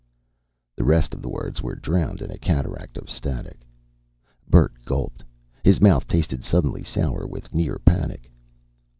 [0.75, 3.67] The rest of the words were drowned in a cataract of static.
[4.49, 5.23] Bert gulped.
[5.63, 8.31] His mouth tasted suddenly sour with near panic.